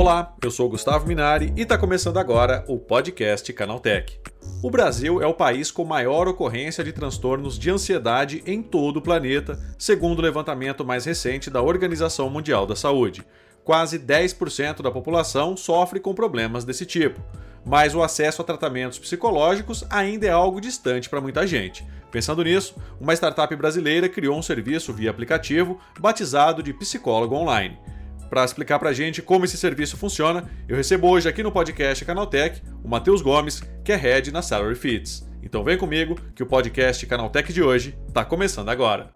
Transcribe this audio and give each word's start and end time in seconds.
Olá, 0.00 0.36
eu 0.40 0.48
sou 0.48 0.68
Gustavo 0.68 1.08
Minari 1.08 1.52
e 1.56 1.62
está 1.62 1.76
começando 1.76 2.18
agora 2.18 2.64
o 2.68 2.78
podcast 2.78 3.52
Canaltech. 3.52 4.20
O 4.62 4.70
Brasil 4.70 5.20
é 5.20 5.26
o 5.26 5.34
país 5.34 5.72
com 5.72 5.84
maior 5.84 6.28
ocorrência 6.28 6.84
de 6.84 6.92
transtornos 6.92 7.58
de 7.58 7.68
ansiedade 7.68 8.40
em 8.46 8.62
todo 8.62 8.98
o 8.98 9.02
planeta, 9.02 9.58
segundo 9.76 10.20
o 10.20 10.22
levantamento 10.22 10.84
mais 10.84 11.04
recente 11.04 11.50
da 11.50 11.60
Organização 11.60 12.30
Mundial 12.30 12.64
da 12.64 12.76
Saúde. 12.76 13.26
Quase 13.64 13.98
10% 13.98 14.82
da 14.82 14.90
população 14.92 15.56
sofre 15.56 15.98
com 15.98 16.14
problemas 16.14 16.64
desse 16.64 16.86
tipo, 16.86 17.20
mas 17.66 17.92
o 17.92 18.00
acesso 18.00 18.40
a 18.40 18.44
tratamentos 18.44 19.00
psicológicos 19.00 19.84
ainda 19.90 20.28
é 20.28 20.30
algo 20.30 20.60
distante 20.60 21.08
para 21.08 21.20
muita 21.20 21.44
gente. 21.44 21.84
Pensando 22.12 22.44
nisso, 22.44 22.76
uma 23.00 23.14
startup 23.14 23.54
brasileira 23.56 24.08
criou 24.08 24.38
um 24.38 24.42
serviço 24.42 24.92
via 24.92 25.10
aplicativo 25.10 25.80
batizado 25.98 26.62
de 26.62 26.72
Psicólogo 26.72 27.34
Online. 27.34 27.76
Para 28.28 28.44
explicar 28.44 28.78
para 28.78 28.90
a 28.90 28.92
gente 28.92 29.22
como 29.22 29.44
esse 29.44 29.56
serviço 29.56 29.96
funciona, 29.96 30.44
eu 30.68 30.76
recebo 30.76 31.08
hoje 31.08 31.28
aqui 31.28 31.42
no 31.42 31.52
podcast 31.52 32.04
Canaltech 32.04 32.62
o 32.84 32.88
Matheus 32.88 33.22
Gomes, 33.22 33.62
que 33.84 33.92
é 33.92 33.96
head 33.96 34.30
na 34.30 34.42
Salary 34.42 34.74
Fits. 34.74 35.26
Então 35.42 35.64
vem 35.64 35.78
comigo 35.78 36.16
que 36.34 36.42
o 36.42 36.46
podcast 36.46 37.06
Canaltech 37.06 37.52
de 37.52 37.62
hoje 37.62 37.96
está 38.08 38.24
começando 38.24 38.68
agora. 38.68 39.10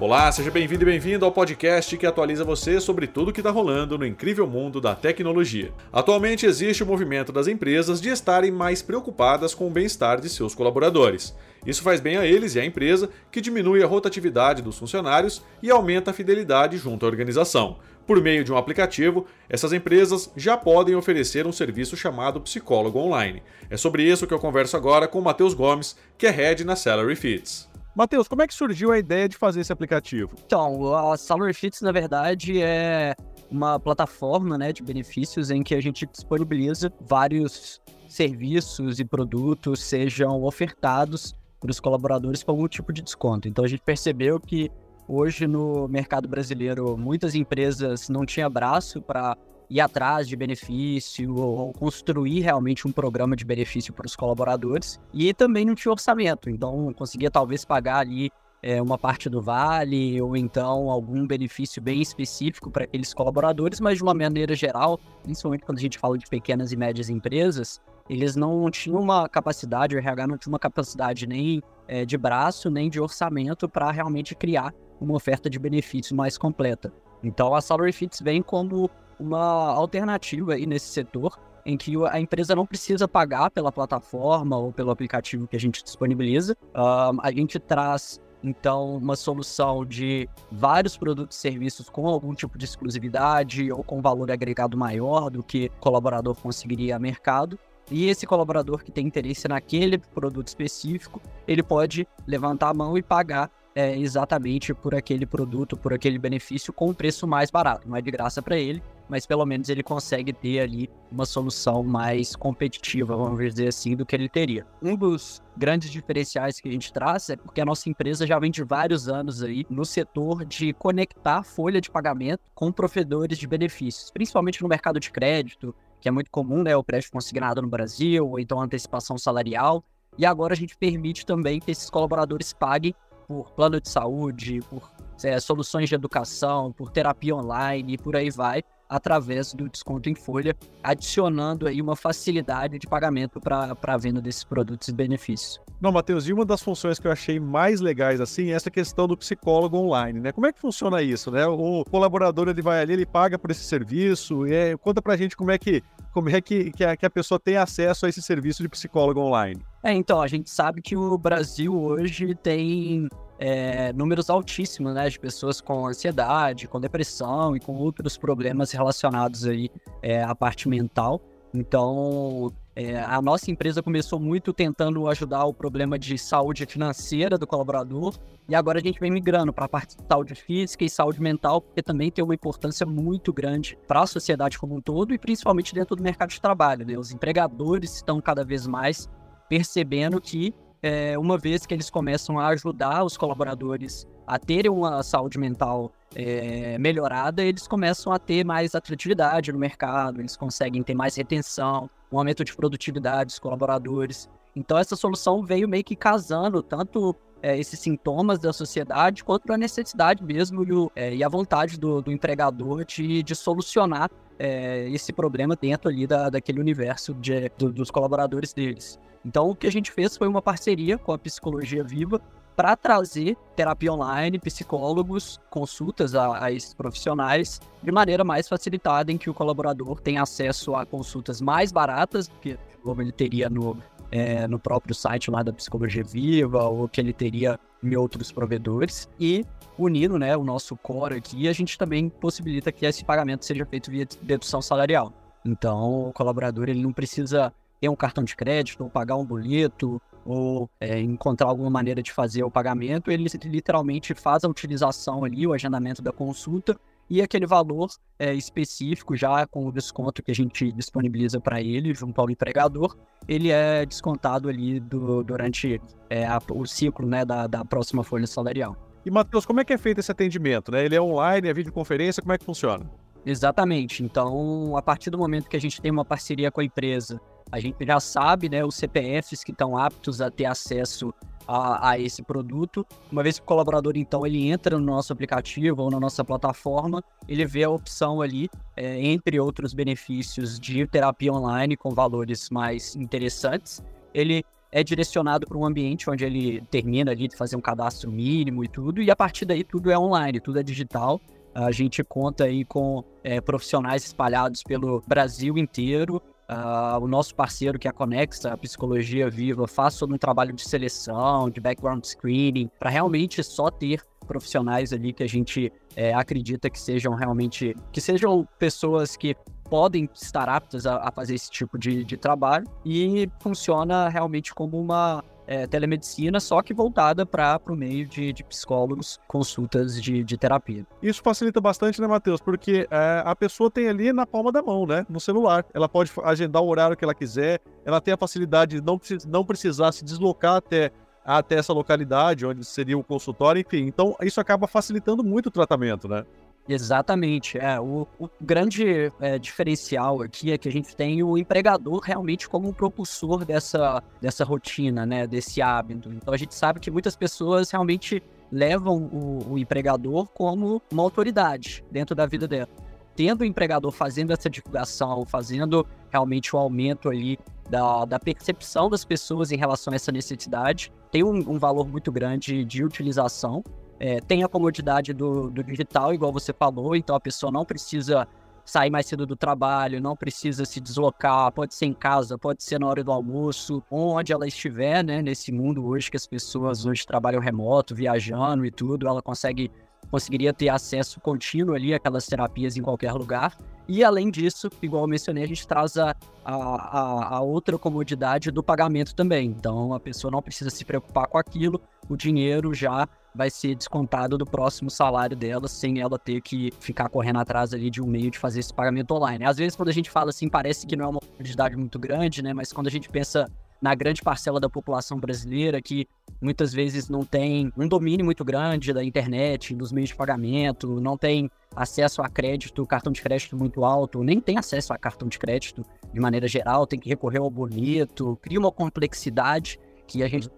Olá, 0.00 0.30
seja 0.30 0.48
bem-vindo 0.48 0.84
e 0.84 0.86
bem-vindo 0.86 1.24
ao 1.24 1.32
podcast 1.32 1.96
que 1.96 2.06
atualiza 2.06 2.44
você 2.44 2.80
sobre 2.80 3.08
tudo 3.08 3.32
que 3.32 3.40
está 3.40 3.50
rolando 3.50 3.98
no 3.98 4.06
incrível 4.06 4.46
mundo 4.46 4.80
da 4.80 4.94
tecnologia. 4.94 5.72
Atualmente 5.92 6.46
existe 6.46 6.84
o 6.84 6.86
movimento 6.86 7.32
das 7.32 7.48
empresas 7.48 8.00
de 8.00 8.08
estarem 8.08 8.52
mais 8.52 8.80
preocupadas 8.80 9.56
com 9.56 9.66
o 9.66 9.70
bem-estar 9.70 10.20
de 10.20 10.28
seus 10.28 10.54
colaboradores. 10.54 11.34
Isso 11.66 11.82
faz 11.82 12.00
bem 12.00 12.16
a 12.16 12.24
eles 12.24 12.54
e 12.54 12.60
à 12.60 12.64
empresa, 12.64 13.10
que 13.32 13.40
diminui 13.40 13.82
a 13.82 13.88
rotatividade 13.88 14.62
dos 14.62 14.78
funcionários 14.78 15.42
e 15.60 15.68
aumenta 15.68 16.12
a 16.12 16.14
fidelidade 16.14 16.78
junto 16.78 17.04
à 17.04 17.08
organização. 17.08 17.78
Por 18.06 18.22
meio 18.22 18.44
de 18.44 18.52
um 18.52 18.56
aplicativo, 18.56 19.26
essas 19.50 19.72
empresas 19.72 20.30
já 20.36 20.56
podem 20.56 20.94
oferecer 20.94 21.44
um 21.44 21.52
serviço 21.52 21.96
chamado 21.96 22.40
Psicólogo 22.40 23.00
Online. 23.00 23.42
É 23.68 23.76
sobre 23.76 24.04
isso 24.04 24.28
que 24.28 24.32
eu 24.32 24.38
converso 24.38 24.76
agora 24.76 25.08
com 25.08 25.18
o 25.18 25.22
Matheus 25.22 25.54
Gomes, 25.54 25.96
que 26.16 26.28
é 26.28 26.30
head 26.30 26.62
na 26.62 26.76
Salary 26.76 27.16
Fits. 27.16 27.67
Matheus, 27.98 28.28
como 28.28 28.42
é 28.42 28.46
que 28.46 28.54
surgiu 28.54 28.92
a 28.92 28.98
ideia 29.00 29.28
de 29.28 29.36
fazer 29.36 29.60
esse 29.60 29.72
aplicativo? 29.72 30.36
Então, 30.46 30.94
a 30.94 31.16
Salary 31.16 31.52
Fits, 31.52 31.80
na 31.80 31.90
verdade, 31.90 32.62
é 32.62 33.16
uma 33.50 33.80
plataforma 33.80 34.56
né, 34.56 34.72
de 34.72 34.84
benefícios 34.84 35.50
em 35.50 35.64
que 35.64 35.74
a 35.74 35.80
gente 35.82 36.06
disponibiliza 36.06 36.92
vários 37.00 37.82
serviços 38.08 39.00
e 39.00 39.04
produtos 39.04 39.82
sejam 39.82 40.44
ofertados 40.44 41.34
para 41.58 41.72
os 41.72 41.80
colaboradores 41.80 42.44
com 42.44 42.52
algum 42.52 42.68
tipo 42.68 42.92
de 42.92 43.02
desconto. 43.02 43.48
Então, 43.48 43.64
a 43.64 43.68
gente 43.68 43.82
percebeu 43.82 44.38
que 44.38 44.70
hoje 45.08 45.48
no 45.48 45.88
mercado 45.88 46.28
brasileiro 46.28 46.96
muitas 46.96 47.34
empresas 47.34 48.08
não 48.08 48.24
tinham 48.24 48.48
braço 48.48 49.02
para 49.02 49.36
ir 49.70 49.80
atrás 49.80 50.28
de 50.28 50.36
benefício 50.36 51.34
ou 51.36 51.72
construir 51.72 52.40
realmente 52.40 52.86
um 52.86 52.92
programa 52.92 53.36
de 53.36 53.44
benefício 53.44 53.92
para 53.92 54.06
os 54.06 54.16
colaboradores. 54.16 55.00
E 55.12 55.32
também 55.34 55.64
não 55.64 55.74
tinha 55.74 55.92
orçamento, 55.92 56.48
então 56.48 56.92
conseguia 56.94 57.30
talvez 57.30 57.64
pagar 57.64 57.98
ali 57.98 58.30
é, 58.62 58.82
uma 58.82 58.98
parte 58.98 59.28
do 59.28 59.40
vale 59.40 60.20
ou 60.20 60.36
então 60.36 60.90
algum 60.90 61.26
benefício 61.26 61.80
bem 61.80 62.00
específico 62.00 62.70
para 62.70 62.84
aqueles 62.84 63.14
colaboradores, 63.14 63.80
mas 63.80 63.98
de 63.98 64.02
uma 64.02 64.14
maneira 64.14 64.54
geral, 64.54 64.98
principalmente 65.22 65.64
quando 65.64 65.78
a 65.78 65.80
gente 65.80 65.98
fala 65.98 66.18
de 66.18 66.26
pequenas 66.26 66.72
e 66.72 66.76
médias 66.76 67.08
empresas, 67.08 67.80
eles 68.08 68.34
não 68.34 68.70
tinham 68.70 69.00
uma 69.00 69.28
capacidade, 69.28 69.94
o 69.94 69.98
RH 69.98 70.26
não 70.26 70.38
tinha 70.38 70.52
uma 70.52 70.58
capacidade 70.58 71.26
nem 71.26 71.62
é, 71.86 72.04
de 72.04 72.16
braço, 72.16 72.70
nem 72.70 72.88
de 72.88 73.00
orçamento 73.00 73.68
para 73.68 73.90
realmente 73.90 74.34
criar 74.34 74.74
uma 75.00 75.14
oferta 75.14 75.48
de 75.48 75.58
benefícios 75.58 76.12
mais 76.12 76.36
completa. 76.36 76.92
Então 77.22 77.54
a 77.54 77.60
Salary 77.60 77.92
Fits 77.92 78.20
vem 78.20 78.42
como 78.42 78.90
uma 79.18 79.72
alternativa 79.72 80.54
aí 80.54 80.66
nesse 80.66 80.88
setor, 80.88 81.38
em 81.64 81.76
que 81.76 81.94
a 82.06 82.18
empresa 82.18 82.54
não 82.54 82.64
precisa 82.64 83.06
pagar 83.06 83.50
pela 83.50 83.70
plataforma 83.70 84.56
ou 84.56 84.72
pelo 84.72 84.90
aplicativo 84.90 85.46
que 85.46 85.56
a 85.56 85.60
gente 85.60 85.82
disponibiliza. 85.84 86.56
Um, 86.74 87.20
a 87.20 87.30
gente 87.30 87.58
traz 87.58 88.20
então, 88.42 88.96
uma 88.96 89.16
solução 89.16 89.84
de 89.84 90.28
vários 90.50 90.96
produtos 90.96 91.36
e 91.36 91.40
serviços 91.40 91.88
com 91.90 92.06
algum 92.06 92.34
tipo 92.34 92.56
de 92.56 92.64
exclusividade 92.64 93.70
ou 93.72 93.82
com 93.82 94.00
valor 94.00 94.30
agregado 94.30 94.76
maior 94.76 95.28
do 95.28 95.42
que 95.42 95.66
o 95.76 95.80
colaborador 95.80 96.36
conseguiria 96.36 96.96
a 96.96 96.98
mercado. 96.98 97.58
E 97.90 98.06
esse 98.08 98.26
colaborador 98.26 98.84
que 98.84 98.92
tem 98.92 99.06
interesse 99.06 99.48
naquele 99.48 99.98
produto 99.98 100.46
específico, 100.46 101.20
ele 101.46 101.62
pode 101.62 102.06
levantar 102.26 102.68
a 102.68 102.74
mão 102.74 102.98
e 102.98 103.02
pagar 103.02 103.50
é, 103.74 103.98
exatamente 103.98 104.74
por 104.74 104.94
aquele 104.94 105.24
produto, 105.24 105.76
por 105.76 105.92
aquele 105.92 106.18
benefício 106.18 106.72
com 106.72 106.90
um 106.90 106.94
preço 106.94 107.26
mais 107.26 107.50
barato. 107.50 107.88
Não 107.88 107.96
é 107.96 108.02
de 108.02 108.10
graça 108.10 108.42
para 108.42 108.58
ele, 108.58 108.82
mas 109.08 109.26
pelo 109.26 109.44
menos 109.46 109.68
ele 109.68 109.82
consegue 109.82 110.32
ter 110.32 110.60
ali 110.60 110.90
uma 111.10 111.24
solução 111.24 111.82
mais 111.82 112.36
competitiva, 112.36 113.16
vamos 113.16 113.38
dizer 113.38 113.68
assim, 113.68 113.96
do 113.96 114.04
que 114.04 114.14
ele 114.14 114.28
teria. 114.28 114.66
Um 114.82 114.94
dos 114.94 115.42
grandes 115.56 115.90
diferenciais 115.90 116.60
que 116.60 116.68
a 116.68 116.72
gente 116.72 116.92
traz 116.92 117.30
é 117.30 117.36
porque 117.36 117.60
a 117.60 117.64
nossa 117.64 117.88
empresa 117.88 118.26
já 118.26 118.38
vem 118.38 118.50
de 118.50 118.62
vários 118.62 119.08
anos 119.08 119.42
aí 119.42 119.66
no 119.68 119.84
setor 119.84 120.44
de 120.44 120.72
conectar 120.72 121.42
folha 121.42 121.80
de 121.80 121.90
pagamento 121.90 122.42
com 122.54 122.70
provedores 122.70 123.38
de 123.38 123.46
benefícios, 123.46 124.10
principalmente 124.10 124.62
no 124.62 124.68
mercado 124.68 125.00
de 125.00 125.10
crédito, 125.10 125.74
que 126.00 126.08
é 126.08 126.12
muito 126.12 126.30
comum, 126.30 126.62
né, 126.62 126.76
o 126.76 126.84
crédito 126.84 127.10
consignado 127.10 127.60
no 127.60 127.68
Brasil, 127.68 128.28
ou 128.28 128.38
então 128.38 128.60
antecipação 128.60 129.18
salarial. 129.18 129.82
E 130.16 130.26
agora 130.26 130.52
a 130.52 130.56
gente 130.56 130.76
permite 130.76 131.24
também 131.24 131.60
que 131.60 131.70
esses 131.70 131.90
colaboradores 131.90 132.52
paguem 132.52 132.94
por 133.26 133.50
plano 133.52 133.80
de 133.80 133.88
saúde, 133.88 134.60
por 134.70 134.90
é, 135.22 135.38
soluções 135.38 135.88
de 135.88 135.94
educação, 135.94 136.72
por 136.72 136.90
terapia 136.90 137.36
online 137.36 137.94
e 137.94 137.98
por 137.98 138.16
aí 138.16 138.30
vai, 138.30 138.62
através 138.88 139.52
do 139.52 139.68
desconto 139.68 140.08
em 140.08 140.14
folha, 140.14 140.56
adicionando 140.82 141.66
aí 141.66 141.80
uma 141.82 141.94
facilidade 141.94 142.78
de 142.78 142.86
pagamento 142.86 143.40
para 143.40 143.76
a 143.82 143.96
venda 143.96 144.20
desses 144.20 144.44
produtos 144.44 144.88
e 144.88 144.92
benefícios. 144.92 145.60
Não, 145.80 145.92
Matheus, 145.92 146.26
e 146.26 146.32
uma 146.32 146.44
das 146.44 146.62
funções 146.62 146.98
que 146.98 147.06
eu 147.06 147.12
achei 147.12 147.38
mais 147.38 147.80
legais 147.80 148.20
assim 148.20 148.50
é 148.50 148.54
essa 148.54 148.70
questão 148.70 149.06
do 149.06 149.16
psicólogo 149.16 149.76
online, 149.76 150.18
né? 150.18 150.32
Como 150.32 150.46
é 150.46 150.52
que 150.52 150.60
funciona 150.60 151.02
isso, 151.02 151.30
né? 151.30 151.46
O 151.46 151.84
colaborador 151.84 152.48
ele 152.48 152.62
vai 152.62 152.80
ali, 152.80 152.94
ele 152.94 153.06
paga 153.06 153.38
por 153.38 153.50
esse 153.50 153.62
serviço, 153.64 154.46
e 154.46 154.52
é, 154.52 154.76
conta 154.76 155.00
pra 155.00 155.16
gente 155.16 155.36
como 155.36 155.50
é 155.50 155.58
que 155.58 155.82
como 156.12 156.30
é 156.30 156.40
que, 156.40 156.72
que, 156.72 156.82
a, 156.82 156.96
que 156.96 157.06
a 157.06 157.10
pessoa 157.10 157.38
tem 157.38 157.56
acesso 157.56 158.06
a 158.06 158.08
esse 158.08 158.20
serviço 158.20 158.62
de 158.62 158.68
psicólogo 158.68 159.20
online. 159.20 159.62
É, 159.84 159.92
então, 159.92 160.20
a 160.20 160.26
gente 160.26 160.50
sabe 160.50 160.82
que 160.82 160.96
o 160.96 161.16
Brasil 161.16 161.72
hoje 161.72 162.34
tem 162.34 163.08
é, 163.38 163.92
números 163.92 164.28
altíssimos, 164.28 164.94
né, 164.94 165.08
de 165.08 165.18
pessoas 165.18 165.60
com 165.60 165.86
ansiedade, 165.86 166.66
com 166.66 166.80
depressão 166.80 167.56
e 167.56 167.60
com 167.60 167.74
outros 167.74 168.16
problemas 168.16 168.72
relacionados 168.72 169.46
aí 169.46 169.70
é, 170.02 170.22
à 170.22 170.34
parte 170.34 170.68
mental. 170.68 171.20
Então, 171.54 172.52
é, 172.76 173.00
a 173.00 173.20
nossa 173.22 173.50
empresa 173.50 173.82
começou 173.82 174.20
muito 174.20 174.52
tentando 174.52 175.08
ajudar 175.08 175.44
o 175.46 175.54
problema 175.54 175.98
de 175.98 176.18
saúde 176.18 176.66
financeira 176.66 177.38
do 177.38 177.46
colaborador 177.46 178.14
e 178.48 178.54
agora 178.54 178.78
a 178.78 178.82
gente 178.82 179.00
vem 179.00 179.10
migrando 179.10 179.52
para 179.52 179.64
a 179.64 179.68
parte 179.68 179.96
de 179.96 180.06
saúde 180.06 180.34
física 180.34 180.84
e 180.84 180.90
saúde 180.90 181.20
mental, 181.20 181.60
porque 181.60 181.82
também 181.82 182.10
tem 182.10 182.22
uma 182.22 182.34
importância 182.34 182.86
muito 182.86 183.32
grande 183.32 183.78
para 183.86 184.02
a 184.02 184.06
sociedade 184.06 184.58
como 184.58 184.76
um 184.76 184.80
todo 184.80 185.12
e 185.14 185.18
principalmente 185.18 185.74
dentro 185.74 185.96
do 185.96 186.02
mercado 186.02 186.30
de 186.30 186.40
trabalho. 186.40 186.86
Né? 186.86 186.98
Os 186.98 187.10
empregadores 187.10 187.96
estão 187.96 188.20
cada 188.20 188.44
vez 188.44 188.66
mais 188.66 189.08
percebendo 189.48 190.20
que 190.20 190.54
é, 190.82 191.18
uma 191.18 191.36
vez 191.36 191.66
que 191.66 191.74
eles 191.74 191.90
começam 191.90 192.38
a 192.38 192.48
ajudar 192.48 193.04
os 193.04 193.16
colaboradores 193.16 194.06
a 194.26 194.38
terem 194.38 194.70
uma 194.70 195.02
saúde 195.02 195.38
mental 195.38 195.92
é, 196.14 196.78
melhorada, 196.78 197.42
eles 197.42 197.66
começam 197.66 198.12
a 198.12 198.18
ter 198.18 198.44
mais 198.44 198.74
atratividade 198.74 199.52
no 199.52 199.58
mercado, 199.58 200.20
eles 200.20 200.36
conseguem 200.36 200.82
ter 200.82 200.94
mais 200.94 201.16
retenção, 201.16 201.88
um 202.12 202.18
aumento 202.18 202.44
de 202.44 202.54
produtividade 202.54 203.26
dos 203.26 203.38
colaboradores. 203.38 204.28
Então, 204.54 204.76
essa 204.76 204.96
solução 204.96 205.42
veio 205.42 205.68
meio 205.68 205.84
que 205.84 205.96
casando 205.96 206.62
tanto 206.62 207.14
é, 207.42 207.58
esses 207.58 207.78
sintomas 207.78 208.38
da 208.38 208.52
sociedade 208.52 209.24
quanto 209.24 209.52
a 209.52 209.56
necessidade 209.56 210.22
mesmo 210.22 210.64
e, 210.64 210.72
o, 210.72 210.90
é, 210.94 211.14
e 211.14 211.24
a 211.24 211.28
vontade 211.28 211.78
do, 211.78 212.02
do 212.02 212.12
empregador 212.12 212.84
de, 212.84 213.22
de 213.22 213.34
solucionar 213.34 214.10
é, 214.38 214.88
esse 214.90 215.12
problema 215.12 215.56
dentro 215.56 215.88
ali 215.88 216.06
da, 216.06 216.30
daquele 216.30 216.60
universo 216.60 217.14
de, 217.14 217.50
do, 217.58 217.72
dos 217.72 217.90
colaboradores 217.90 218.52
deles. 218.52 218.98
Então, 219.24 219.50
o 219.50 219.54
que 219.54 219.66
a 219.66 219.72
gente 219.72 219.90
fez 219.90 220.16
foi 220.16 220.28
uma 220.28 220.40
parceria 220.40 220.96
com 220.96 221.12
a 221.12 221.18
Psicologia 221.18 221.82
Viva 221.82 222.20
para 222.56 222.76
trazer 222.76 223.36
terapia 223.54 223.92
online, 223.92 224.38
psicólogos, 224.38 225.38
consultas 225.48 226.14
a, 226.14 226.44
a, 226.44 226.52
esses 226.52 226.74
profissionais 226.74 227.60
de 227.82 227.92
maneira 227.92 228.24
mais 228.24 228.48
facilitada, 228.48 229.12
em 229.12 229.18
que 229.18 229.30
o 229.30 229.34
colaborador 229.34 230.00
tem 230.00 230.18
acesso 230.18 230.74
a 230.74 230.84
consultas 230.84 231.40
mais 231.40 231.70
baratas 231.70 232.26
do 232.26 232.34
que 232.40 232.58
como 232.82 233.02
ele 233.02 233.12
teria 233.12 233.48
no, 233.48 233.76
é, 234.10 234.46
no 234.46 234.58
próprio 234.58 234.94
site 234.94 235.30
lá 235.30 235.42
da 235.42 235.52
Psicologia 235.52 236.02
Viva 236.02 236.64
ou 236.64 236.88
que 236.88 237.00
ele 237.00 237.12
teria 237.12 237.58
em 237.82 237.96
outros 237.96 238.32
provedores. 238.32 239.08
E 239.18 239.44
unindo 239.78 240.18
né, 240.18 240.36
o 240.36 240.44
nosso 240.44 240.76
core 240.76 241.16
aqui, 241.16 241.48
a 241.48 241.52
gente 241.52 241.78
também 241.78 242.08
possibilita 242.08 242.72
que 242.72 242.84
esse 242.84 243.04
pagamento 243.04 243.44
seja 243.44 243.64
feito 243.64 243.90
via 243.90 244.06
dedução 244.22 244.60
salarial. 244.60 245.12
Então, 245.44 246.08
o 246.08 246.12
colaborador 246.12 246.68
ele 246.68 246.82
não 246.82 246.92
precisa 246.92 247.52
ter 247.80 247.88
um 247.88 247.94
cartão 247.94 248.24
de 248.24 248.34
crédito, 248.34 248.82
ou 248.82 248.90
pagar 248.90 249.16
um 249.16 249.24
boleto, 249.24 250.02
ou 250.24 250.68
é, 250.80 251.00
encontrar 251.00 251.48
alguma 251.48 251.70
maneira 251.70 252.02
de 252.02 252.12
fazer 252.12 252.42
o 252.42 252.50
pagamento, 252.50 253.10
ele 253.10 253.28
literalmente 253.44 254.14
faz 254.14 254.44
a 254.44 254.48
utilização 254.48 255.24
ali, 255.24 255.46
o 255.46 255.52
agendamento 255.52 256.02
da 256.02 256.12
consulta, 256.12 256.78
e 257.10 257.22
aquele 257.22 257.46
valor 257.46 257.88
é, 258.18 258.34
específico, 258.34 259.16
já 259.16 259.46
com 259.46 259.66
o 259.66 259.72
desconto 259.72 260.22
que 260.22 260.30
a 260.30 260.34
gente 260.34 260.70
disponibiliza 260.72 261.40
para 261.40 261.60
ele, 261.60 261.94
junto 261.94 262.20
ao 262.20 262.30
empregador, 262.30 262.96
ele 263.26 263.50
é 263.50 263.86
descontado 263.86 264.48
ali 264.48 264.78
do, 264.80 265.22
durante 265.22 265.80
é, 266.10 266.26
a, 266.26 266.40
o 266.52 266.66
ciclo 266.66 267.06
né, 267.06 267.24
da, 267.24 267.46
da 267.46 267.64
próxima 267.64 268.04
folha 268.04 268.26
salarial. 268.26 268.76
E, 269.04 269.10
Matheus, 269.10 269.46
como 269.46 269.60
é 269.60 269.64
que 269.64 269.72
é 269.72 269.78
feito 269.78 270.00
esse 270.00 270.10
atendimento? 270.10 270.70
Né? 270.70 270.84
Ele 270.84 270.94
é 270.94 271.00
online, 271.00 271.48
é 271.48 271.54
videoconferência, 271.54 272.22
como 272.22 272.32
é 272.32 272.38
que 272.38 272.44
funciona? 272.44 272.90
Exatamente. 273.24 274.02
Então, 274.02 274.76
a 274.76 274.82
partir 274.82 275.10
do 275.10 275.18
momento 275.18 275.48
que 275.48 275.56
a 275.56 275.60
gente 275.60 275.80
tem 275.80 275.90
uma 275.90 276.04
parceria 276.04 276.50
com 276.50 276.60
a 276.60 276.64
empresa, 276.64 277.20
a 277.50 277.58
gente 277.58 277.84
já 277.84 277.98
sabe 278.00 278.48
né, 278.48 278.64
os 278.64 278.74
CPFs 278.74 279.42
que 279.42 279.52
estão 279.52 279.76
aptos 279.76 280.20
a 280.20 280.30
ter 280.30 280.44
acesso 280.44 281.12
a, 281.48 281.90
a, 281.90 281.98
esse 281.98 282.22
produto. 282.22 282.86
Uma 283.10 283.22
vez 283.22 283.38
que 283.38 283.42
o 283.42 283.46
colaborador, 283.46 283.94
então, 283.96 284.26
ele 284.26 284.48
entra 284.48 284.78
no 284.78 284.84
nosso 284.84 285.12
aplicativo 285.12 285.82
ou 285.82 285.90
na 285.90 285.98
nossa 285.98 286.22
plataforma, 286.22 287.02
ele 287.26 287.46
vê 287.46 287.64
a 287.64 287.70
opção 287.70 288.20
ali, 288.20 288.50
é, 288.76 289.00
entre 289.00 289.40
outros 289.40 289.72
benefícios 289.72 290.60
de 290.60 290.86
terapia 290.86 291.32
online 291.32 291.76
com 291.76 291.90
valores 291.90 292.50
mais 292.50 292.94
interessantes. 292.94 293.82
Ele 294.12 294.44
é 294.70 294.84
direcionado 294.84 295.46
para 295.46 295.56
um 295.56 295.64
ambiente 295.64 296.10
onde 296.10 296.24
ele 296.24 296.60
termina 296.70 297.12
ali 297.12 297.26
de 297.26 297.36
fazer 297.36 297.56
um 297.56 297.60
cadastro 297.60 298.10
mínimo 298.10 298.62
e 298.62 298.68
tudo, 298.68 299.00
e 299.00 299.10
a 299.10 299.16
partir 299.16 299.46
daí 299.46 299.64
tudo 299.64 299.90
é 299.90 299.98
online, 299.98 300.40
tudo 300.40 300.58
é 300.58 300.62
digital. 300.62 301.18
A 301.54 301.72
gente 301.72 302.04
conta 302.04 302.44
aí 302.44 302.64
com 302.64 303.02
é, 303.24 303.40
profissionais 303.40 304.04
espalhados 304.04 304.62
pelo 304.62 305.02
Brasil 305.08 305.56
inteiro, 305.56 306.22
Uh, 306.50 307.04
o 307.04 307.06
nosso 307.06 307.34
parceiro, 307.34 307.78
que 307.78 307.86
é 307.86 307.90
a 307.90 307.92
Conexa, 307.92 308.50
a 308.50 308.56
Psicologia 308.56 309.28
Viva, 309.28 309.68
faz 309.68 309.98
todo 309.98 310.14
um 310.14 310.18
trabalho 310.18 310.54
de 310.54 310.66
seleção, 310.66 311.50
de 311.50 311.60
background 311.60 312.02
screening, 312.04 312.70
para 312.78 312.88
realmente 312.88 313.42
só 313.44 313.70
ter 313.70 314.02
profissionais 314.26 314.92
ali 314.92 315.12
que 315.12 315.22
a 315.22 315.26
gente 315.26 315.70
é, 315.94 316.14
acredita 316.14 316.70
que 316.70 316.80
sejam 316.80 317.14
realmente, 317.14 317.74
que 317.92 318.00
sejam 318.00 318.46
pessoas 318.58 319.16
que 319.16 319.36
podem 319.68 320.08
estar 320.14 320.48
aptas 320.48 320.86
a, 320.86 320.96
a 321.08 321.12
fazer 321.12 321.34
esse 321.34 321.50
tipo 321.50 321.78
de, 321.78 322.02
de 322.02 322.16
trabalho 322.16 322.66
e 322.84 323.28
funciona 323.40 324.08
realmente 324.08 324.54
como 324.54 324.80
uma 324.80 325.22
é, 325.48 325.66
telemedicina, 325.66 326.38
só 326.38 326.60
que 326.60 326.74
voltada 326.74 327.24
para 327.24 327.58
o 327.66 327.74
meio 327.74 328.06
de, 328.06 328.34
de, 328.34 328.44
psicólogos, 328.44 329.18
consultas 329.26 330.00
de, 330.00 330.22
de, 330.22 330.36
terapia. 330.36 330.86
Isso 331.02 331.22
facilita 331.22 331.58
bastante, 331.58 331.98
né, 332.02 332.06
Matheus? 332.06 332.38
Porque 332.38 332.86
é, 332.90 333.22
a 333.24 333.34
pessoa 333.34 333.70
tem 333.70 333.88
ali 333.88 334.12
na 334.12 334.26
palma 334.26 334.52
da 334.52 334.62
mão, 334.62 334.86
né? 334.86 335.06
No 335.08 335.18
celular. 335.18 335.64
Ela 335.72 335.88
pode 335.88 336.12
agendar 336.22 336.62
o 336.62 336.68
horário 336.68 336.96
que 336.96 337.02
ela 337.02 337.14
quiser, 337.14 337.60
ela 337.82 337.98
tem 337.98 338.12
a 338.12 338.16
facilidade 338.18 338.78
de 338.78 338.86
não, 338.86 339.00
não 339.26 339.44
precisar 339.44 339.90
se 339.92 340.04
deslocar 340.04 340.56
até 340.56 340.92
até 341.24 341.56
essa 341.56 341.74
localidade 341.74 342.46
onde 342.46 342.64
seria 342.64 342.96
o 342.96 343.04
consultório, 343.04 343.60
enfim. 343.60 343.84
Então, 343.84 344.16
isso 344.22 344.40
acaba 344.40 344.66
facilitando 344.66 345.22
muito 345.22 345.48
o 345.48 345.50
tratamento, 345.50 346.08
né? 346.08 346.24
Exatamente. 346.68 347.56
É, 347.56 347.80
o, 347.80 348.06
o 348.18 348.28
grande 348.38 349.10
é, 349.20 349.38
diferencial 349.38 350.20
aqui 350.20 350.52
é 350.52 350.58
que 350.58 350.68
a 350.68 350.72
gente 350.72 350.94
tem 350.94 351.22
o 351.22 351.38
empregador 351.38 352.00
realmente 352.00 352.46
como 352.46 352.68
um 352.68 352.72
propulsor 352.74 353.44
dessa, 353.44 354.02
dessa 354.20 354.44
rotina, 354.44 355.06
né? 355.06 355.26
Desse 355.26 355.62
hábito. 355.62 356.12
Então 356.12 356.34
a 356.34 356.36
gente 356.36 356.54
sabe 356.54 356.78
que 356.78 356.90
muitas 356.90 357.16
pessoas 357.16 357.70
realmente 357.70 358.22
levam 358.52 358.96
o, 359.04 359.52
o 359.52 359.58
empregador 359.58 360.26
como 360.28 360.82
uma 360.92 361.02
autoridade 361.02 361.82
dentro 361.90 362.14
da 362.14 362.26
vida 362.26 362.46
dela. 362.46 362.68
Tendo 363.16 363.40
o 363.40 363.44
empregador 363.44 363.90
fazendo 363.90 364.32
essa 364.32 364.48
divulgação, 364.48 365.24
fazendo 365.24 365.86
realmente 366.10 366.54
o 366.54 366.58
aumento 366.58 367.08
ali 367.08 367.38
da, 367.68 368.04
da 368.04 368.18
percepção 368.18 368.88
das 368.88 369.04
pessoas 369.04 369.50
em 369.50 369.56
relação 369.56 369.92
a 369.92 369.96
essa 369.96 370.12
necessidade, 370.12 370.92
tem 371.10 371.24
um, 371.24 371.50
um 371.50 371.58
valor 371.58 371.88
muito 371.88 372.12
grande 372.12 372.64
de 372.64 372.84
utilização 372.84 373.64
é, 374.00 374.20
tem 374.20 374.44
a 374.44 374.48
comodidade 374.48 375.12
do, 375.12 375.50
do 375.50 375.62
digital, 375.62 376.14
igual 376.14 376.32
você 376.32 376.52
falou, 376.52 376.94
então 376.94 377.16
a 377.16 377.20
pessoa 377.20 377.50
não 377.50 377.64
precisa 377.64 378.26
sair 378.64 378.90
mais 378.90 379.06
cedo 379.06 379.24
do 379.26 379.34
trabalho, 379.34 380.00
não 380.00 380.14
precisa 380.14 380.64
se 380.66 380.78
deslocar, 380.78 381.50
pode 381.52 381.74
ser 381.74 381.86
em 381.86 381.94
casa, 381.94 382.36
pode 382.36 382.62
ser 382.62 382.78
na 382.78 382.86
hora 382.86 383.02
do 383.02 383.10
almoço, 383.10 383.82
onde 383.90 384.30
ela 384.30 384.46
estiver, 384.46 385.02
né? 385.02 385.22
Nesse 385.22 385.50
mundo 385.50 385.86
hoje 385.86 386.10
que 386.10 386.18
as 386.18 386.26
pessoas 386.26 386.84
hoje 386.84 387.06
trabalham 387.06 387.40
remoto, 387.40 387.94
viajando 387.94 388.66
e 388.66 388.70
tudo, 388.70 389.08
ela 389.08 389.22
consegue 389.22 389.70
conseguiria 390.10 390.52
ter 390.52 390.68
acesso 390.68 391.20
contínuo 391.20 391.74
ali 391.74 391.94
àquelas 391.94 392.26
terapias 392.26 392.76
em 392.76 392.82
qualquer 392.82 393.12
lugar. 393.12 393.56
E 393.86 394.04
além 394.04 394.30
disso, 394.30 394.70
igual 394.82 395.04
eu 395.04 395.08
mencionei, 395.08 395.44
a 395.44 395.46
gente 395.46 395.66
traz 395.66 395.96
a, 395.96 396.14
a, 396.44 397.36
a, 397.36 397.40
outra 397.40 397.78
comodidade 397.78 398.50
do 398.50 398.62
pagamento 398.62 399.14
também. 399.14 399.48
Então 399.48 399.94
a 399.94 400.00
pessoa 400.00 400.30
não 400.30 400.42
precisa 400.42 400.68
se 400.68 400.84
preocupar 400.84 401.26
com 401.26 401.38
aquilo, 401.38 401.80
o 402.08 402.16
dinheiro 402.16 402.74
já 402.74 403.08
vai 403.34 403.50
ser 403.50 403.74
descontado 403.74 404.36
do 404.36 404.44
próximo 404.44 404.90
salário 404.90 405.36
dela, 405.36 405.68
sem 405.68 406.00
ela 406.00 406.18
ter 406.18 406.40
que 406.42 406.72
ficar 406.80 407.08
correndo 407.08 407.38
atrás 407.38 407.72
ali 407.72 407.88
de 407.88 408.02
um 408.02 408.06
meio 408.06 408.30
de 408.30 408.38
fazer 408.38 408.60
esse 408.60 408.74
pagamento 408.74 409.14
online. 409.14 409.44
Às 409.44 409.56
vezes, 409.56 409.76
quando 409.76 409.88
a 409.88 409.92
gente 409.92 410.10
fala 410.10 410.30
assim, 410.30 410.48
parece 410.48 410.86
que 410.86 410.96
não 410.96 411.04
é 411.04 411.08
uma 411.08 411.20
quantidade 411.20 411.76
muito 411.76 411.98
grande, 411.98 412.42
né? 412.42 412.52
Mas 412.52 412.72
quando 412.72 412.88
a 412.88 412.90
gente 412.90 413.08
pensa 413.08 413.46
na 413.80 413.94
grande 413.94 414.22
parcela 414.22 414.58
da 414.58 414.68
população 414.68 415.18
brasileira 415.18 415.80
que 415.80 416.06
muitas 416.40 416.72
vezes 416.72 417.08
não 417.08 417.24
tem 417.24 417.72
um 417.76 417.88
domínio 417.88 418.24
muito 418.24 418.44
grande 418.44 418.92
da 418.92 419.02
internet, 419.02 419.74
dos 419.74 419.92
meios 419.92 420.10
de 420.10 420.16
pagamento, 420.16 421.00
não 421.00 421.16
tem 421.16 421.50
acesso 421.74 422.22
a 422.22 422.28
crédito, 422.28 422.84
cartão 422.86 423.12
de 423.12 423.22
crédito 423.22 423.56
muito 423.56 423.84
alto, 423.84 424.22
nem 424.22 424.40
tem 424.40 424.58
acesso 424.58 424.92
a 424.92 424.98
cartão 424.98 425.28
de 425.28 425.38
crédito 425.38 425.84
de 426.12 426.20
maneira 426.20 426.48
geral, 426.48 426.86
tem 426.86 426.98
que 426.98 427.08
recorrer 427.08 427.38
ao 427.38 427.50
bonito, 427.50 428.38
cria 428.42 428.58
uma 428.58 428.72
complexidade 428.72 429.78
que 430.06 430.22
a 430.22 430.28
gente, 430.28 430.50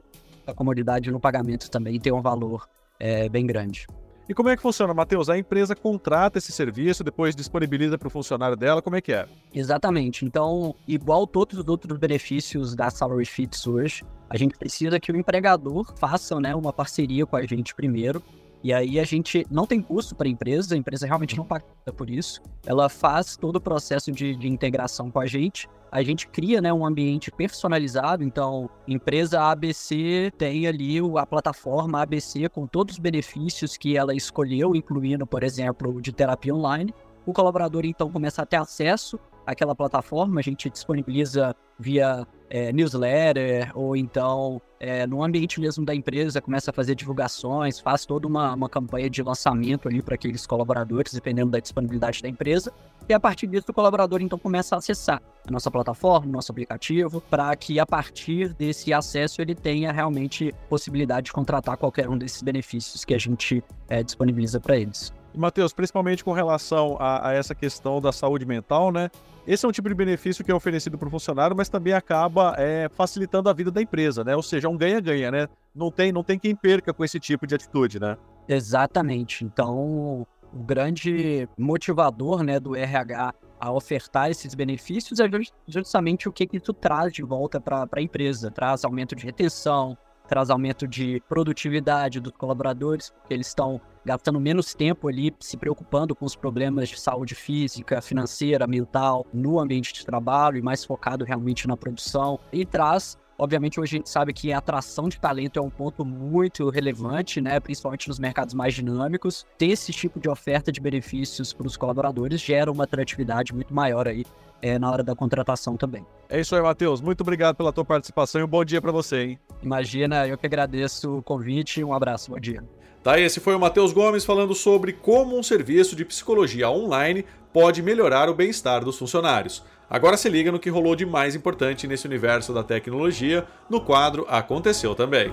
a 0.46 0.54
comodidade 0.54 1.10
no 1.10 1.20
pagamento 1.20 1.70
também 1.70 1.98
tem 1.98 2.12
um 2.12 2.22
valor 2.22 2.68
é, 2.98 3.28
bem 3.28 3.46
grande. 3.46 3.86
E 4.30 4.34
como 4.34 4.48
é 4.48 4.54
que 4.54 4.62
funciona, 4.62 4.94
Matheus? 4.94 5.28
A 5.28 5.36
empresa 5.36 5.74
contrata 5.74 6.38
esse 6.38 6.52
serviço, 6.52 7.02
depois 7.02 7.34
disponibiliza 7.34 7.98
para 7.98 8.06
o 8.06 8.10
funcionário 8.10 8.56
dela, 8.56 8.80
como 8.80 8.94
é 8.94 9.00
que 9.00 9.12
é? 9.12 9.26
Exatamente. 9.52 10.24
Então, 10.24 10.72
igual 10.86 11.26
todos 11.26 11.58
os 11.58 11.66
outros 11.66 11.98
benefícios 11.98 12.76
da 12.76 12.90
Salary 12.90 13.24
Fits 13.24 13.66
hoje, 13.66 14.04
a 14.28 14.36
gente 14.36 14.56
precisa 14.56 15.00
que 15.00 15.10
o 15.10 15.16
empregador 15.16 15.92
faça 15.96 16.38
né, 16.38 16.54
uma 16.54 16.72
parceria 16.72 17.26
com 17.26 17.34
a 17.34 17.44
gente 17.44 17.74
primeiro. 17.74 18.22
E 18.62 18.72
aí 18.72 19.00
a 19.00 19.04
gente 19.04 19.46
não 19.50 19.66
tem 19.66 19.80
custo 19.80 20.14
para 20.14 20.26
a 20.26 20.30
empresa, 20.30 20.74
a 20.74 20.78
empresa 20.78 21.06
realmente 21.06 21.36
não 21.36 21.44
paga 21.44 21.64
por 21.96 22.10
isso. 22.10 22.40
Ela 22.66 22.88
faz 22.88 23.36
todo 23.36 23.56
o 23.56 23.60
processo 23.60 24.12
de, 24.12 24.36
de 24.36 24.48
integração 24.48 25.10
com 25.10 25.18
a 25.20 25.26
gente 25.26 25.68
a 25.90 26.02
gente 26.02 26.28
cria 26.28 26.60
né, 26.60 26.72
um 26.72 26.86
ambiente 26.86 27.30
personalizado. 27.30 28.22
Então, 28.22 28.70
empresa 28.86 29.40
ABC 29.42 30.32
tem 30.38 30.66
ali 30.66 30.98
a 31.16 31.26
plataforma 31.26 32.02
ABC 32.02 32.48
com 32.48 32.66
todos 32.66 32.94
os 32.94 32.98
benefícios 32.98 33.76
que 33.76 33.96
ela 33.96 34.14
escolheu, 34.14 34.76
incluindo, 34.76 35.26
por 35.26 35.42
exemplo, 35.42 36.00
de 36.00 36.12
terapia 36.12 36.54
online. 36.54 36.94
O 37.26 37.32
colaborador 37.32 37.84
então 37.84 38.10
começa 38.10 38.42
a 38.42 38.46
ter 38.46 38.56
acesso 38.56 39.18
àquela 39.44 39.74
plataforma, 39.74 40.38
a 40.38 40.42
gente 40.42 40.70
disponibiliza 40.70 41.54
via 41.78 42.26
é, 42.50 42.72
newsletter 42.72 43.70
ou 43.74 43.96
então 43.96 44.60
é, 44.80 45.06
no 45.06 45.22
ambiente 45.22 45.60
mesmo 45.60 45.84
da 45.84 45.94
empresa 45.94 46.40
começa 46.40 46.70
a 46.70 46.74
fazer 46.74 46.94
divulgações, 46.94 47.78
faz 47.78 48.04
toda 48.04 48.26
uma, 48.26 48.54
uma 48.54 48.68
campanha 48.68 49.08
de 49.08 49.22
lançamento 49.22 49.88
ali 49.88 50.02
para 50.02 50.16
aqueles 50.16 50.46
colaboradores, 50.46 51.12
dependendo 51.12 51.50
da 51.50 51.60
disponibilidade 51.60 52.20
da 52.20 52.28
empresa. 52.28 52.72
E 53.08 53.14
a 53.14 53.20
partir 53.20 53.46
disso 53.46 53.66
o 53.68 53.74
colaborador 53.74 54.20
então 54.20 54.38
começa 54.38 54.74
a 54.74 54.78
acessar 54.78 55.22
a 55.46 55.50
nossa 55.50 55.70
plataforma, 55.70 56.32
nosso 56.32 56.50
aplicativo, 56.50 57.20
para 57.20 57.54
que 57.54 57.78
a 57.78 57.86
partir 57.86 58.52
desse 58.54 58.92
acesso 58.92 59.40
ele 59.40 59.54
tenha 59.54 59.92
realmente 59.92 60.54
possibilidade 60.68 61.26
de 61.26 61.32
contratar 61.32 61.76
qualquer 61.76 62.08
um 62.08 62.18
desses 62.18 62.42
benefícios 62.42 63.04
que 63.04 63.14
a 63.14 63.18
gente 63.18 63.62
é, 63.88 64.02
disponibiliza 64.02 64.58
para 64.58 64.76
eles. 64.76 65.12
E, 65.34 65.38
Matheus, 65.38 65.72
principalmente 65.72 66.24
com 66.24 66.32
relação 66.32 66.96
a, 66.98 67.28
a, 67.28 67.32
essa 67.32 67.54
questão 67.54 68.00
da 68.00 68.12
saúde 68.12 68.44
mental, 68.44 68.90
né? 68.90 69.10
Esse 69.46 69.64
é 69.64 69.68
um 69.68 69.72
tipo 69.72 69.88
de 69.88 69.94
benefício 69.94 70.44
que 70.44 70.50
é 70.50 70.54
oferecido 70.54 70.98
para 70.98 71.08
o 71.08 71.10
funcionário, 71.10 71.56
mas 71.56 71.68
também 71.68 71.92
acaba 71.92 72.54
é, 72.58 72.88
facilitando 72.90 73.48
a 73.48 73.52
vida 73.52 73.70
da 73.70 73.80
empresa, 73.80 74.22
né? 74.22 74.36
Ou 74.36 74.42
seja, 74.42 74.68
é 74.68 74.70
um 74.70 74.76
ganha-ganha, 74.76 75.30
né? 75.30 75.48
Não 75.74 75.90
tem, 75.90 76.12
não 76.12 76.22
tem 76.22 76.38
quem 76.38 76.54
perca 76.54 76.92
com 76.92 77.04
esse 77.04 77.18
tipo 77.18 77.46
de 77.46 77.54
atitude, 77.54 77.98
né? 77.98 78.16
Exatamente. 78.46 79.44
Então, 79.44 80.26
o 80.52 80.62
grande 80.62 81.48
motivador 81.56 82.42
né, 82.42 82.60
do 82.60 82.76
RH 82.76 83.34
a 83.58 83.72
ofertar 83.72 84.30
esses 84.30 84.54
benefícios 84.54 85.20
é 85.20 85.28
justamente 85.66 86.28
o 86.28 86.32
que, 86.32 86.46
que 86.46 86.56
isso 86.56 86.72
traz 86.72 87.12
de 87.12 87.22
volta 87.22 87.60
para 87.60 87.86
a 87.92 88.00
empresa. 88.00 88.50
Traz 88.50 88.84
aumento 88.84 89.14
de 89.14 89.24
retenção, 89.24 89.96
traz 90.26 90.48
aumento 90.48 90.88
de 90.88 91.22
produtividade 91.28 92.20
dos 92.20 92.32
colaboradores, 92.32 93.10
porque 93.10 93.34
eles 93.34 93.48
estão 93.48 93.80
gastando 94.04 94.40
menos 94.40 94.74
tempo 94.74 95.08
ali 95.08 95.34
se 95.40 95.56
preocupando 95.56 96.14
com 96.14 96.24
os 96.24 96.34
problemas 96.34 96.88
de 96.88 97.00
saúde 97.00 97.34
física, 97.34 98.00
financeira, 98.00 98.66
mental 98.66 99.26
no 99.32 99.58
ambiente 99.58 99.92
de 99.92 100.04
trabalho 100.04 100.58
e 100.58 100.62
mais 100.62 100.84
focado 100.84 101.24
realmente 101.24 101.66
na 101.68 101.76
produção. 101.76 102.38
E 102.52 102.64
traz 102.64 103.18
Obviamente, 103.40 103.80
hoje 103.80 103.96
a 103.96 103.98
gente 103.98 104.10
sabe 104.10 104.34
que 104.34 104.52
a 104.52 104.58
atração 104.58 105.08
de 105.08 105.18
talento 105.18 105.58
é 105.58 105.62
um 105.62 105.70
ponto 105.70 106.04
muito 106.04 106.68
relevante, 106.68 107.40
né? 107.40 107.58
principalmente 107.58 108.06
nos 108.06 108.18
mercados 108.18 108.52
mais 108.52 108.74
dinâmicos. 108.74 109.46
Ter 109.56 109.68
esse 109.68 109.94
tipo 109.94 110.20
de 110.20 110.28
oferta 110.28 110.70
de 110.70 110.78
benefícios 110.78 111.50
para 111.50 111.66
os 111.66 111.74
colaboradores 111.74 112.38
gera 112.38 112.70
uma 112.70 112.84
atratividade 112.84 113.54
muito 113.54 113.72
maior 113.72 114.06
aí 114.06 114.26
é, 114.60 114.78
na 114.78 114.90
hora 114.90 115.02
da 115.02 115.14
contratação 115.14 115.74
também. 115.74 116.04
É 116.28 116.38
isso 116.38 116.54
aí, 116.54 116.60
Matheus. 116.60 117.00
Muito 117.00 117.22
obrigado 117.22 117.56
pela 117.56 117.72
tua 117.72 117.84
participação 117.84 118.42
e 118.42 118.44
um 118.44 118.46
bom 118.46 118.62
dia 118.62 118.82
para 118.82 118.92
você, 118.92 119.22
hein? 119.22 119.38
Imagina, 119.62 120.28
eu 120.28 120.36
que 120.36 120.44
agradeço 120.44 121.16
o 121.16 121.22
convite. 121.22 121.82
Um 121.82 121.94
abraço, 121.94 122.30
bom 122.30 122.38
dia. 122.38 122.62
Tá, 123.02 123.18
esse 123.18 123.40
foi 123.40 123.54
o 123.54 123.58
Matheus 123.58 123.94
Gomes 123.94 124.26
falando 124.26 124.54
sobre 124.54 124.92
como 124.92 125.38
um 125.38 125.42
serviço 125.42 125.96
de 125.96 126.04
psicologia 126.04 126.68
online 126.68 127.24
pode 127.50 127.82
melhorar 127.82 128.28
o 128.28 128.34
bem-estar 128.34 128.84
dos 128.84 128.98
funcionários. 128.98 129.62
Agora 129.88 130.18
se 130.18 130.28
liga 130.28 130.52
no 130.52 130.58
que 130.58 130.68
rolou 130.68 130.94
de 130.94 131.06
mais 131.06 131.34
importante 131.34 131.86
nesse 131.86 132.06
universo 132.06 132.52
da 132.52 132.62
tecnologia 132.62 133.46
no 133.70 133.80
quadro 133.80 134.26
Aconteceu 134.28 134.94
também. 134.94 135.32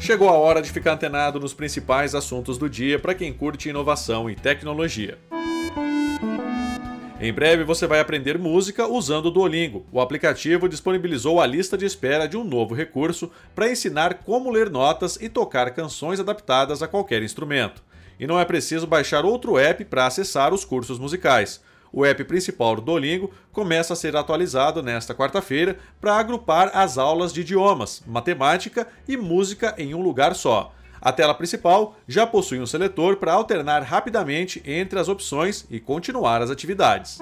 Chegou 0.00 0.28
a 0.28 0.32
hora 0.32 0.60
de 0.60 0.70
ficar 0.70 0.92
antenado 0.92 1.38
nos 1.38 1.54
principais 1.54 2.12
assuntos 2.14 2.58
do 2.58 2.68
dia 2.68 2.98
para 2.98 3.14
quem 3.14 3.32
curte 3.32 3.68
inovação 3.68 4.28
e 4.28 4.34
tecnologia. 4.34 5.16
Em 7.18 7.32
breve 7.32 7.64
você 7.64 7.86
vai 7.86 8.00
aprender 8.00 8.38
música 8.38 8.86
usando 8.86 9.26
o 9.26 9.30
Duolingo. 9.30 9.86
O 9.90 10.00
aplicativo 10.00 10.68
disponibilizou 10.68 11.40
a 11.40 11.46
lista 11.46 11.76
de 11.76 11.86
espera 11.86 12.26
de 12.26 12.36
um 12.36 12.44
novo 12.44 12.74
recurso 12.74 13.30
para 13.54 13.70
ensinar 13.70 14.14
como 14.24 14.50
ler 14.50 14.68
notas 14.70 15.16
e 15.20 15.28
tocar 15.28 15.70
canções 15.70 16.20
adaptadas 16.20 16.82
a 16.82 16.88
qualquer 16.88 17.22
instrumento. 17.22 17.82
E 18.20 18.26
não 18.26 18.38
é 18.38 18.44
preciso 18.44 18.86
baixar 18.86 19.24
outro 19.24 19.58
app 19.58 19.84
para 19.86 20.06
acessar 20.06 20.52
os 20.52 20.64
cursos 20.64 20.98
musicais 20.98 21.60
o 21.96 22.04
app 22.04 22.22
principal 22.24 22.76
do 22.76 22.82
Duolingo 22.82 23.30
começa 23.50 23.94
a 23.94 23.96
ser 23.96 24.14
atualizado 24.14 24.82
nesta 24.82 25.14
quarta-feira 25.14 25.78
para 25.98 26.14
agrupar 26.14 26.70
as 26.74 26.98
aulas 26.98 27.32
de 27.32 27.40
idiomas, 27.40 28.02
matemática 28.06 28.86
e 29.08 29.16
música 29.16 29.74
em 29.78 29.94
um 29.94 30.02
lugar 30.02 30.34
só. 30.34 30.74
A 31.00 31.12
tela 31.12 31.34
principal 31.34 31.96
já 32.06 32.26
possui 32.26 32.60
um 32.60 32.66
seletor 32.66 33.16
para 33.16 33.32
alternar 33.32 33.82
rapidamente 33.82 34.62
entre 34.64 34.98
as 34.98 35.08
opções 35.08 35.66
e 35.70 35.78
continuar 35.78 36.42
as 36.42 36.50
atividades. 36.50 37.18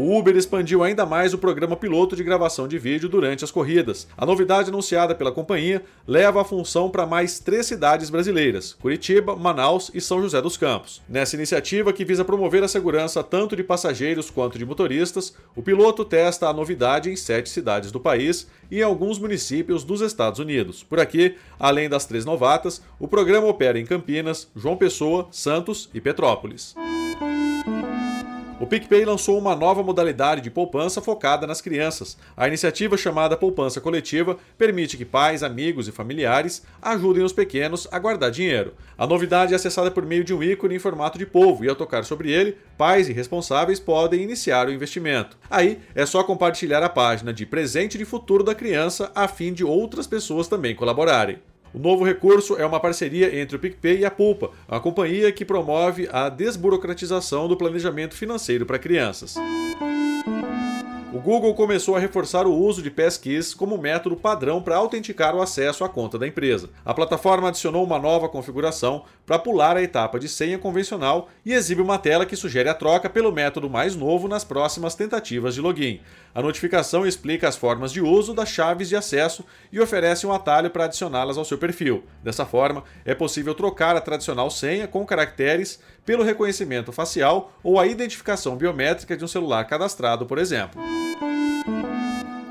O 0.00 0.16
Uber 0.16 0.34
expandiu 0.34 0.82
ainda 0.82 1.04
mais 1.04 1.34
o 1.34 1.38
programa 1.38 1.76
piloto 1.76 2.16
de 2.16 2.24
gravação 2.24 2.66
de 2.66 2.78
vídeo 2.78 3.06
durante 3.06 3.44
as 3.44 3.50
corridas. 3.50 4.08
A 4.16 4.24
novidade 4.24 4.70
anunciada 4.70 5.14
pela 5.14 5.30
companhia 5.30 5.82
leva 6.06 6.40
a 6.40 6.44
função 6.44 6.88
para 6.88 7.04
mais 7.04 7.38
três 7.38 7.66
cidades 7.66 8.08
brasileiras: 8.08 8.72
Curitiba, 8.72 9.36
Manaus 9.36 9.90
e 9.92 10.00
São 10.00 10.22
José 10.22 10.40
dos 10.40 10.56
Campos. 10.56 11.02
Nessa 11.06 11.36
iniciativa, 11.36 11.92
que 11.92 12.02
visa 12.02 12.24
promover 12.24 12.64
a 12.64 12.68
segurança 12.68 13.22
tanto 13.22 13.54
de 13.54 13.62
passageiros 13.62 14.30
quanto 14.30 14.58
de 14.58 14.64
motoristas, 14.64 15.34
o 15.54 15.60
piloto 15.60 16.02
testa 16.02 16.48
a 16.48 16.52
novidade 16.54 17.10
em 17.10 17.16
sete 17.16 17.50
cidades 17.50 17.92
do 17.92 18.00
país 18.00 18.48
e 18.70 18.78
em 18.78 18.82
alguns 18.82 19.18
municípios 19.18 19.84
dos 19.84 20.00
Estados 20.00 20.40
Unidos. 20.40 20.82
Por 20.82 20.98
aqui, 20.98 21.36
além 21.58 21.90
das 21.90 22.06
três 22.06 22.24
novatas, 22.24 22.80
o 22.98 23.06
programa 23.06 23.48
opera 23.48 23.78
em 23.78 23.84
Campinas, 23.84 24.48
João 24.56 24.78
Pessoa, 24.78 25.28
Santos 25.30 25.90
e 25.92 26.00
Petrópolis. 26.00 26.74
O 28.60 28.66
PicPay 28.66 29.06
lançou 29.06 29.38
uma 29.38 29.56
nova 29.56 29.82
modalidade 29.82 30.42
de 30.42 30.50
poupança 30.50 31.00
focada 31.00 31.46
nas 31.46 31.62
crianças. 31.62 32.18
A 32.36 32.46
iniciativa 32.46 32.94
chamada 32.94 33.34
Poupança 33.34 33.80
Coletiva 33.80 34.36
permite 34.58 34.98
que 34.98 35.04
pais, 35.06 35.42
amigos 35.42 35.88
e 35.88 35.92
familiares 35.92 36.62
ajudem 36.82 37.24
os 37.24 37.32
pequenos 37.32 37.88
a 37.90 37.98
guardar 37.98 38.30
dinheiro. 38.30 38.74
A 38.98 39.06
novidade 39.06 39.54
é 39.54 39.56
acessada 39.56 39.90
por 39.90 40.04
meio 40.04 40.22
de 40.22 40.34
um 40.34 40.42
ícone 40.42 40.74
em 40.74 40.78
formato 40.78 41.18
de 41.18 41.24
polvo 41.24 41.64
e 41.64 41.70
ao 41.70 41.74
tocar 41.74 42.04
sobre 42.04 42.30
ele, 42.30 42.54
pais 42.76 43.08
e 43.08 43.14
responsáveis 43.14 43.80
podem 43.80 44.22
iniciar 44.22 44.68
o 44.68 44.72
investimento. 44.72 45.38
Aí 45.48 45.78
é 45.94 46.04
só 46.04 46.22
compartilhar 46.22 46.82
a 46.82 46.88
página 46.90 47.32
de 47.32 47.46
presente 47.46 47.96
de 47.96 48.04
futuro 48.04 48.44
da 48.44 48.54
criança 48.54 49.10
a 49.14 49.26
fim 49.26 49.54
de 49.54 49.64
outras 49.64 50.06
pessoas 50.06 50.48
também 50.48 50.74
colaborarem. 50.74 51.38
O 51.72 51.78
novo 51.78 52.04
recurso 52.04 52.56
é 52.56 52.66
uma 52.66 52.80
parceria 52.80 53.40
entre 53.40 53.56
o 53.56 53.58
PicPay 53.58 53.98
e 53.98 54.04
a 54.04 54.10
Pulpa, 54.10 54.50
a 54.68 54.80
companhia 54.80 55.30
que 55.30 55.44
promove 55.44 56.08
a 56.10 56.28
desburocratização 56.28 57.46
do 57.46 57.56
planejamento 57.56 58.14
financeiro 58.14 58.66
para 58.66 58.78
crianças. 58.78 59.36
O 61.12 61.18
Google 61.18 61.52
começou 61.54 61.96
a 61.96 61.98
reforçar 61.98 62.46
o 62.46 62.54
uso 62.54 62.80
de 62.80 62.88
Passkeys 62.88 63.52
como 63.52 63.76
método 63.76 64.14
padrão 64.14 64.62
para 64.62 64.76
autenticar 64.76 65.34
o 65.34 65.42
acesso 65.42 65.82
à 65.82 65.88
conta 65.88 66.16
da 66.16 66.24
empresa. 66.24 66.70
A 66.84 66.94
plataforma 66.94 67.48
adicionou 67.48 67.82
uma 67.82 67.98
nova 67.98 68.28
configuração 68.28 69.02
para 69.26 69.36
pular 69.36 69.76
a 69.76 69.82
etapa 69.82 70.20
de 70.20 70.28
senha 70.28 70.56
convencional 70.56 71.28
e 71.44 71.52
exibe 71.52 71.82
uma 71.82 71.98
tela 71.98 72.24
que 72.24 72.36
sugere 72.36 72.68
a 72.68 72.74
troca 72.74 73.10
pelo 73.10 73.32
método 73.32 73.68
mais 73.68 73.96
novo 73.96 74.28
nas 74.28 74.44
próximas 74.44 74.94
tentativas 74.94 75.56
de 75.56 75.60
login. 75.60 76.00
A 76.32 76.40
notificação 76.40 77.04
explica 77.04 77.48
as 77.48 77.56
formas 77.56 77.90
de 77.90 78.00
uso 78.00 78.32
das 78.32 78.48
chaves 78.48 78.88
de 78.88 78.94
acesso 78.94 79.44
e 79.72 79.80
oferece 79.80 80.28
um 80.28 80.32
atalho 80.32 80.70
para 80.70 80.84
adicioná-las 80.84 81.36
ao 81.36 81.44
seu 81.44 81.58
perfil. 81.58 82.04
Dessa 82.22 82.46
forma, 82.46 82.84
é 83.04 83.16
possível 83.16 83.52
trocar 83.52 83.96
a 83.96 84.00
tradicional 84.00 84.48
senha 84.48 84.86
com 84.86 85.04
caracteres 85.04 85.80
pelo 86.10 86.24
reconhecimento 86.24 86.90
facial 86.90 87.52
ou 87.62 87.78
a 87.78 87.86
identificação 87.86 88.56
biométrica 88.56 89.16
de 89.16 89.24
um 89.24 89.28
celular 89.28 89.64
cadastrado, 89.64 90.26
por 90.26 90.38
exemplo. 90.38 90.82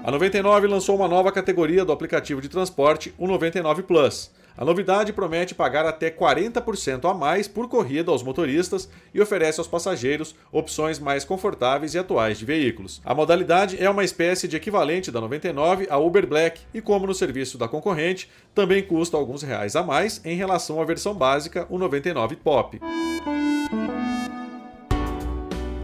A 0.01 0.09
99 0.09 0.65
lançou 0.65 0.95
uma 0.95 1.09
nova 1.09 1.29
categoria 1.29 1.83
do 1.83 1.91
aplicativo 1.91 2.41
de 2.41 2.47
transporte, 2.47 3.13
o 3.17 3.27
99 3.27 3.83
Plus. 3.83 4.31
A 4.59 4.65
novidade 4.65 5.13
promete 5.13 5.55
pagar 5.55 5.85
até 5.85 6.11
40% 6.11 7.09
a 7.09 7.13
mais 7.13 7.47
por 7.47 7.69
corrida 7.69 8.11
aos 8.11 8.21
motoristas 8.21 8.89
e 9.13 9.21
oferece 9.21 9.57
aos 9.57 9.69
passageiros 9.69 10.35
opções 10.51 10.99
mais 10.99 11.23
confortáveis 11.23 11.93
e 11.93 11.97
atuais 11.97 12.37
de 12.37 12.43
veículos. 12.43 13.01
A 13.05 13.15
modalidade 13.15 13.81
é 13.81 13.89
uma 13.89 14.03
espécie 14.03 14.49
de 14.49 14.57
equivalente 14.57 15.11
da 15.11 15.21
99 15.21 15.87
a 15.89 15.97
Uber 15.97 16.27
Black 16.27 16.59
e, 16.73 16.81
como 16.81 17.07
no 17.07 17.13
serviço 17.13 17.57
da 17.57 17.69
concorrente, 17.69 18.29
também 18.53 18.83
custa 18.83 19.15
alguns 19.15 19.43
reais 19.43 19.77
a 19.77 19.81
mais 19.81 20.19
em 20.25 20.35
relação 20.35 20.81
à 20.81 20.83
versão 20.83 21.13
básica, 21.13 21.65
o 21.69 21.77
99 21.79 22.35
Pop. 22.35 22.81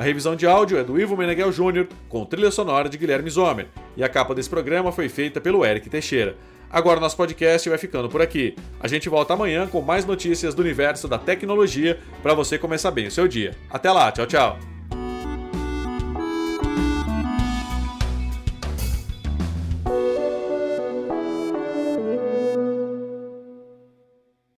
A 0.00 0.02
revisão 0.02 0.34
de 0.34 0.46
áudio 0.46 0.78
é 0.78 0.82
do 0.82 0.98
Ivo 0.98 1.14
Meneghel 1.14 1.50
Jr., 1.50 1.86
com 2.08 2.24
trilha 2.24 2.50
sonora 2.50 2.88
de 2.88 2.96
Guilherme 2.96 3.28
Zomer, 3.28 3.66
e 3.94 4.02
a 4.02 4.08
capa 4.08 4.34
desse 4.34 4.48
programa 4.48 4.90
foi 4.90 5.10
feita 5.10 5.42
pelo 5.42 5.62
Eric 5.62 5.90
Teixeira. 5.90 6.36
Agora 6.70 6.98
nosso 6.98 7.18
podcast 7.18 7.68
vai 7.68 7.76
ficando 7.76 8.08
por 8.08 8.22
aqui. 8.22 8.56
A 8.80 8.88
gente 8.88 9.10
volta 9.10 9.34
amanhã 9.34 9.66
com 9.66 9.82
mais 9.82 10.06
notícias 10.06 10.54
do 10.54 10.62
universo 10.62 11.06
da 11.06 11.18
tecnologia 11.18 12.00
para 12.22 12.32
você 12.32 12.56
começar 12.56 12.90
bem 12.90 13.08
o 13.08 13.10
seu 13.10 13.28
dia. 13.28 13.54
Até 13.68 13.92
lá, 13.92 14.10
tchau, 14.10 14.26
tchau. 14.26 14.79